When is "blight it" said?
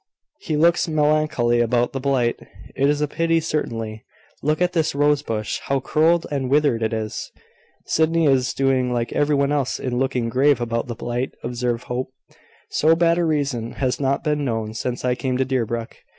1.99-2.89